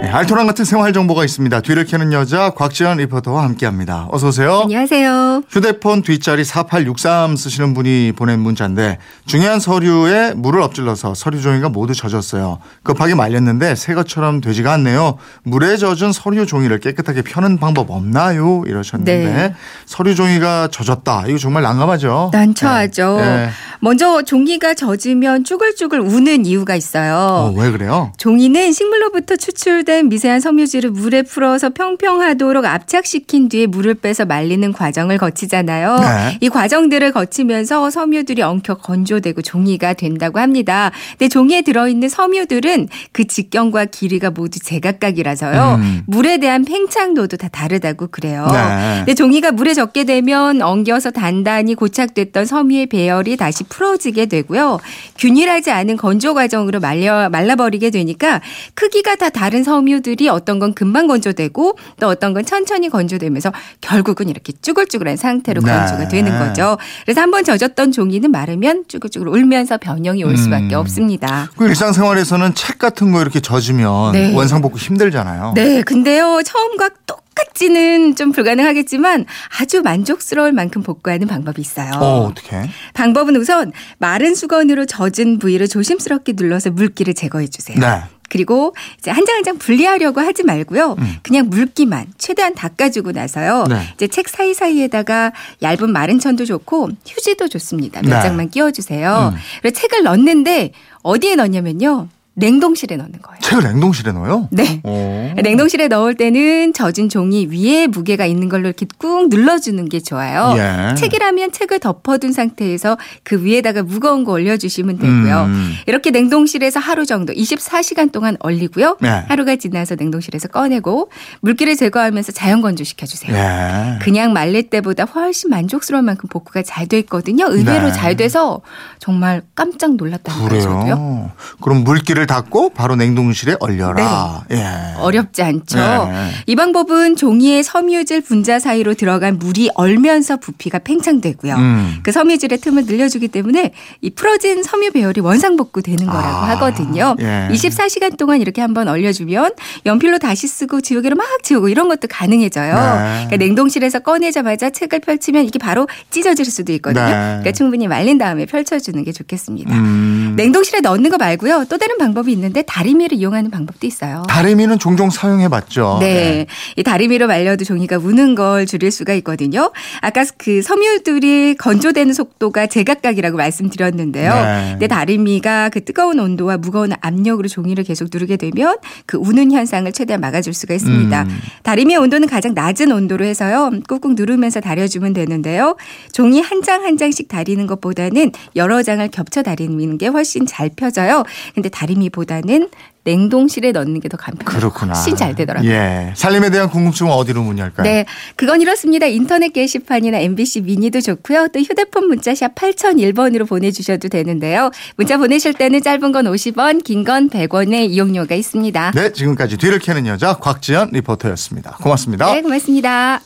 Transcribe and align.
네, 0.00 0.08
알토란 0.10 0.46
같은 0.46 0.64
생활 0.64 0.92
정보가 0.92 1.24
있습니다. 1.24 1.60
뒤를 1.60 1.84
캐는 1.84 2.12
여자 2.12 2.50
곽지연 2.50 2.98
리포터와 2.98 3.42
함께합니다. 3.42 4.06
어서 4.12 4.28
오세요. 4.28 4.60
안녕하세요. 4.62 5.42
휴대폰 5.50 6.02
뒷자리 6.02 6.44
4863 6.44 7.34
쓰시는 7.36 7.74
분이 7.74 8.12
보낸 8.14 8.38
문자인데 8.38 8.98
중요한 9.26 9.58
서류에 9.58 10.34
물을 10.34 10.62
엎질러서 10.62 11.14
서류 11.14 11.42
종이가 11.42 11.70
모두 11.70 11.94
젖었어요. 11.94 12.60
급하게 12.84 13.16
말렸는데 13.16 13.74
새 13.74 13.94
것처럼 13.94 14.40
되지가 14.40 14.72
않네요. 14.74 15.18
물에 15.42 15.76
젖은 15.76 16.12
서류 16.12 16.46
종이를 16.46 16.78
깨끗하게 16.78 17.22
펴는 17.22 17.58
방법 17.58 17.90
없나요? 17.90 18.62
이러셨는데 18.66 19.18
네. 19.24 19.54
서류 19.84 20.14
종이가 20.14 20.68
젖었다. 20.70 21.24
이거 21.26 21.38
정말 21.38 21.64
난감하죠. 21.64 22.30
난처하죠. 22.32 23.16
네. 23.16 23.22
네. 23.46 23.50
먼저 23.80 24.22
종이가 24.22 24.74
젖으면 24.74 25.42
쭈글쭈글 25.42 26.00
우는 26.00 26.46
이유가 26.46 26.76
있어요. 26.76 27.14
어, 27.16 27.54
왜 27.56 27.70
그래요? 27.72 28.12
종이는 28.16 28.72
식물로부터 28.72 29.34
추출 29.36 29.84
된 29.88 30.10
미세한 30.10 30.40
섬유질을 30.40 30.90
물에 30.90 31.22
풀어서 31.22 31.70
평평하도록 31.70 32.62
압착시킨 32.62 33.48
뒤에 33.48 33.64
물을 33.64 33.94
빼서 33.94 34.26
말리는 34.26 34.70
과정을 34.74 35.16
거치잖아요. 35.16 35.96
네. 35.96 36.38
이 36.42 36.50
과정들을 36.50 37.10
거치면서 37.12 37.88
섬유들이 37.88 38.42
엉켜 38.42 38.74
건조되고 38.74 39.40
종이가 39.40 39.94
된다고 39.94 40.40
합니다. 40.40 40.90
근데 41.12 41.30
종이에 41.30 41.62
들어있는 41.62 42.10
섬유들은 42.10 42.88
그 43.12 43.26
직경과 43.26 43.86
길이가 43.86 44.28
모두 44.28 44.58
제각각이라서요. 44.60 45.76
음. 45.80 46.02
물에 46.06 46.36
대한 46.36 46.66
팽창도도 46.66 47.38
다 47.38 47.48
다르다고 47.48 48.08
그래요. 48.08 48.46
네. 48.52 48.96
근데 48.98 49.14
종이가 49.14 49.52
물에 49.52 49.72
젖게 49.72 50.04
되면 50.04 50.60
엉겨서 50.60 51.12
단단히 51.12 51.74
고착됐던 51.74 52.44
섬유의 52.44 52.86
배열이 52.88 53.38
다시 53.38 53.64
풀어지게 53.64 54.26
되고요. 54.26 54.80
균일하지 55.16 55.70
않은 55.70 55.96
건조 55.96 56.34
과정으로 56.34 56.78
말려 56.78 57.30
말라버리게 57.30 57.88
되니까 57.88 58.42
크기가 58.74 59.16
다 59.16 59.30
다른 59.30 59.64
섬 59.64 59.77
유들이 59.86 60.28
어떤 60.28 60.58
건 60.58 60.72
금방 60.74 61.06
건조되고 61.06 61.78
또 62.00 62.08
어떤 62.08 62.32
건 62.34 62.44
천천히 62.44 62.88
건조되면서 62.88 63.52
결국은 63.80 64.28
이렇게 64.28 64.52
쭈글쭈글한 64.60 65.16
상태로 65.16 65.60
네. 65.62 65.70
건조가 65.70 66.08
되는 66.08 66.38
거죠. 66.38 66.78
그래서 67.04 67.20
한번 67.20 67.44
젖었던 67.44 67.92
종이는 67.92 68.30
마르면 68.30 68.84
쭈글쭈글 68.88 69.28
울면서 69.28 69.78
변형이 69.78 70.24
올 70.24 70.36
수밖에 70.36 70.74
음. 70.74 70.80
없습니다. 70.80 71.50
그 71.56 71.66
일상생활에서는 71.68 72.54
책 72.54 72.78
같은 72.78 73.12
거 73.12 73.20
이렇게 73.20 73.40
젖으면 73.40 74.12
네. 74.12 74.34
원상복구 74.34 74.78
힘들잖아요. 74.78 75.52
네, 75.54 75.82
근데요 75.82 76.40
처음과 76.44 76.90
똑같지는 77.06 78.16
좀 78.16 78.32
불가능하겠지만 78.32 79.26
아주 79.60 79.82
만족스러울 79.82 80.52
만큼 80.52 80.82
복구하는 80.82 81.26
방법이 81.26 81.60
있어요. 81.60 81.92
어, 81.94 82.26
어떻게? 82.26 82.68
방법은 82.94 83.36
우선 83.36 83.72
마른 83.98 84.34
수건으로 84.34 84.86
젖은 84.86 85.38
부위를 85.38 85.68
조심스럽게 85.68 86.32
눌러서 86.36 86.70
물기를 86.70 87.14
제거해 87.14 87.48
주세요. 87.48 87.78
네. 87.78 88.02
그리고 88.28 88.74
이제 88.98 89.10
한 89.10 89.24
장 89.24 89.36
한 89.36 89.44
장 89.44 89.58
분리하려고 89.58 90.20
하지 90.20 90.42
말고요. 90.42 90.96
음. 90.98 91.16
그냥 91.22 91.48
물기만 91.48 92.06
최대한 92.18 92.54
닦아주고 92.54 93.12
나서요. 93.12 93.64
네. 93.68 93.76
이제 93.94 94.06
책 94.08 94.28
사이사이에다가 94.28 95.32
얇은 95.62 95.90
마른 95.92 96.18
천도 96.18 96.44
좋고 96.44 96.90
휴지도 97.06 97.48
좋습니다. 97.48 98.02
몇 98.02 98.16
네. 98.16 98.22
장만 98.22 98.50
끼워주세요. 98.50 99.32
음. 99.34 99.38
그리고 99.62 99.78
책을 99.78 100.02
넣는데 100.02 100.72
어디에 101.02 101.36
넣냐면요. 101.36 102.08
냉동실에 102.38 102.96
넣는 102.96 103.12
거예요. 103.22 103.38
책을 103.40 103.62
냉동실에 103.64 104.12
넣어요? 104.12 104.48
네. 104.50 104.80
오. 104.82 105.32
냉동실에 105.40 105.88
넣을 105.88 106.14
때는 106.14 106.72
젖은 106.72 107.08
종이 107.08 107.46
위에 107.46 107.86
무게가 107.86 108.26
있는 108.26 108.48
걸로 108.48 108.66
이렇게 108.68 108.86
꾹 108.98 109.28
눌러주는 109.28 109.88
게 109.88 110.00
좋아요. 110.00 110.54
예. 110.56 110.94
책이라면 110.96 111.52
책을 111.52 111.78
덮어둔 111.78 112.32
상태에서 112.32 112.98
그 113.22 113.44
위에다가 113.44 113.82
무거운 113.82 114.24
거 114.24 114.32
올려주시면 114.32 114.98
되고요. 114.98 115.44
음. 115.44 115.74
이렇게 115.86 116.10
냉동실에서 116.10 116.80
하루 116.80 117.06
정도 117.06 117.32
24시간 117.32 118.10
동안 118.10 118.36
얼리고요. 118.40 118.96
네. 119.00 119.24
하루가 119.28 119.56
지나서 119.56 119.94
냉동실에서 119.94 120.48
꺼내고 120.48 121.10
물기를 121.40 121.76
제거하면서 121.76 122.32
자연 122.32 122.60
건조시켜 122.60 123.06
주세요. 123.06 123.36
예. 123.36 123.98
그냥 124.02 124.32
말릴 124.32 124.70
때보다 124.70 125.04
훨씬 125.04 125.50
만족스러운 125.50 126.04
만큼 126.04 126.28
복구가 126.28 126.62
잘 126.62 126.88
돼 126.88 126.98
있거든요. 127.00 127.44
의외로 127.50 127.88
네. 127.88 127.92
잘 127.92 128.16
돼서 128.16 128.62
정말 128.98 129.42
깜짝 129.54 129.96
놀랐다니까요. 129.96 130.60
저도요. 130.60 130.80
그래요. 130.80 131.30
그럼 131.60 131.84
물기를 131.84 132.26
닦고 132.28 132.70
바로 132.70 132.94
냉동실에 132.94 133.56
얼려라. 133.58 134.44
예. 134.52 134.94
어렵지 134.98 135.42
않죠. 135.42 135.78
네. 135.78 136.30
이 136.46 136.54
방법은 136.54 137.16
종이의 137.16 137.64
섬유질 137.64 138.20
분자 138.20 138.60
사이로 138.60 138.94
들어간 138.94 139.38
물이 139.38 139.70
얼면서 139.74 140.36
부피가 140.36 140.78
팽창되고요. 140.78 141.54
음. 141.56 141.98
그 142.04 142.12
섬유질의 142.12 142.58
틈을 142.58 142.84
늘려주기 142.84 143.28
때문에 143.28 143.72
이 144.02 144.10
풀어진 144.10 144.62
섬유 144.62 144.92
배열이 144.92 145.20
원상복구 145.20 145.82
되는 145.82 146.06
거라고 146.06 146.26
아, 146.28 146.48
하거든요. 146.50 147.16
예. 147.20 147.48
24시간 147.50 148.16
동안 148.16 148.40
이렇게 148.40 148.60
한번 148.60 148.86
얼려주면 148.88 149.52
연필로 149.86 150.18
다시 150.18 150.46
쓰고 150.46 150.80
지우개로 150.80 151.16
막 151.16 151.26
지우고 151.42 151.68
이런 151.68 151.88
것도 151.88 152.06
가능해져요. 152.08 152.74
네. 152.74 153.26
그러니까 153.26 153.36
냉동실에서 153.38 154.00
꺼내자마자 154.00 154.70
책을 154.70 155.00
펼치면 155.00 155.44
이게 155.44 155.58
바로 155.58 155.88
찢어질 156.10 156.44
수도 156.44 156.72
있거든요. 156.74 157.06
네. 157.06 157.10
그러니까 157.12 157.52
충분히 157.52 157.88
말린 157.88 158.18
다음에 158.18 158.44
펼쳐주는 158.46 159.02
게 159.02 159.12
좋겠습니다. 159.12 159.74
음. 159.74 160.34
냉동실에 160.36 160.80
넣는 160.80 161.10
거 161.10 161.16
말고요. 161.16 161.64
또 161.68 161.78
다른 161.78 161.96
방법 161.98 162.17
이 162.26 162.32
있는데 162.32 162.62
다리미를 162.62 163.18
이용하는 163.18 163.50
방법도 163.50 163.86
있어요. 163.86 164.24
다리미는 164.28 164.78
종종 164.78 165.10
사용해 165.10 165.48
봤죠. 165.48 165.98
네. 166.00 166.46
이 166.76 166.82
다리미로 166.82 167.26
말려도 167.26 167.64
종이가 167.64 167.98
우는 167.98 168.34
걸 168.34 168.66
줄일 168.66 168.90
수가 168.90 169.12
있거든요. 169.14 169.70
아까 170.00 170.24
그 170.38 170.62
섬유들이 170.62 171.56
건조되는 171.58 172.12
속도가 172.14 172.66
제각각이라고 172.66 173.36
말씀드렸는데요. 173.36 174.32
네. 174.34 174.68
근데 174.72 174.86
다리미가 174.88 175.68
그 175.68 175.84
뜨거운 175.84 176.18
온도와 176.18 176.56
무거운 176.56 176.92
압력으로 177.00 177.48
종이를 177.48 177.84
계속 177.84 178.08
누르게 178.12 178.36
되면 178.36 178.76
그 179.06 179.16
우는 179.18 179.52
현상을 179.52 179.90
최대한 179.92 180.20
막아줄 180.20 180.54
수가 180.54 180.74
있습니다. 180.74 181.22
음. 181.22 181.38
다리미의 181.62 181.98
온도는 181.98 182.28
가장 182.28 182.54
낮은 182.54 182.90
온도로 182.92 183.24
해서요. 183.24 183.70
꾹꾹 183.88 184.14
누르면서 184.14 184.60
다려주면 184.60 185.12
되는데요. 185.12 185.76
종이 186.12 186.40
한 186.40 186.62
장 186.62 186.78
한 186.78 186.96
장씩 186.96 187.28
다리는 187.28 187.66
것보다는 187.66 188.30
여러 188.54 188.82
장을 188.82 189.06
겹쳐 189.08 189.42
다리는 189.42 189.98
게 189.98 190.06
훨씬 190.06 190.46
잘 190.46 190.70
펴져요. 190.74 191.24
근데 191.54 191.68
다리미 191.68 191.97
보다는 192.10 192.68
냉동실에 193.04 193.72
넣는 193.72 194.00
게 194.00 194.08
더 194.08 194.16
간편하고 194.16 194.58
그렇구나. 194.58 194.92
훨씬 194.94 195.16
잘 195.16 195.34
되더라고요. 195.34 195.70
예. 195.70 196.12
살림에 196.14 196.50
대한 196.50 196.68
궁금증은 196.70 197.10
어디로 197.12 197.42
문의할까요? 197.42 197.84
네, 197.84 198.04
그건 198.36 198.60
이렇습니다. 198.60 199.06
인터넷 199.06 199.48
게시판이나 199.52 200.18
MBC 200.18 200.60
미니도 200.62 201.00
좋고요. 201.00 201.48
또 201.52 201.58
휴대폰 201.60 202.06
문자 202.08 202.34
샵 202.34 202.54
8001번으로 202.54 203.48
보내주셔도 203.48 204.08
되는데요. 204.08 204.70
문자 204.96 205.16
보내실 205.18 205.54
때는 205.54 205.82
짧은 205.82 206.12
건 206.12 206.26
50원, 206.26 206.84
긴 206.84 207.04
건 207.04 207.30
100원의 207.30 207.90
이용료가 207.90 208.34
있습니다. 208.34 208.92
네, 208.94 209.12
지금까지 209.12 209.56
뒤를 209.56 209.78
캐는 209.78 210.06
여자 210.06 210.34
곽지연 210.34 210.90
리포터였습니다. 210.92 211.78
고맙습니다. 211.82 212.32
네, 212.34 212.42
고맙습니다. 212.42 213.20